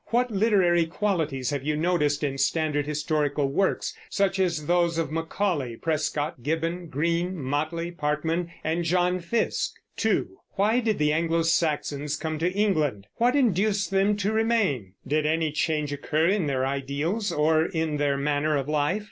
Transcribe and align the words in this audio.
What 0.07 0.31
literary 0.31 0.87
qualities 0.87 1.51
have 1.51 1.61
you 1.63 1.77
noticed 1.77 2.23
in 2.23 2.39
standard 2.39 2.87
historical 2.87 3.47
works, 3.51 3.95
such 4.09 4.39
as 4.39 4.65
those 4.65 4.97
of 4.97 5.11
Macaulay, 5.11 5.75
Prescott, 5.75 6.41
Gibbon, 6.41 6.87
Green, 6.87 7.35
Motley, 7.35 7.91
Parkman, 7.91 8.49
and 8.63 8.83
John 8.83 9.19
Fiske? 9.19 9.73
2. 9.97 10.27
Why 10.53 10.79
did 10.79 10.97
the 10.97 11.13
Anglo 11.13 11.43
Saxons 11.43 12.15
come 12.15 12.39
to 12.39 12.51
England? 12.51 13.05
What 13.17 13.35
induced 13.35 13.91
them 13.91 14.17
to 14.17 14.31
remain? 14.33 14.93
Did 15.05 15.27
any 15.27 15.51
change 15.51 15.93
occur 15.93 16.25
in 16.25 16.47
their 16.47 16.65
ideals, 16.65 17.31
or 17.31 17.65
in 17.67 17.97
their 17.97 18.17
manner 18.17 18.57
of 18.57 18.67
life? 18.67 18.99